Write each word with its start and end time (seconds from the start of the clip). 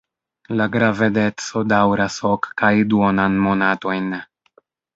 La 0.61 0.65
gravedeco 0.75 1.61
daŭras 1.73 2.17
ok 2.31 2.49
kaj 2.63 2.73
duonan 2.95 3.39
monatojn. 3.47 4.13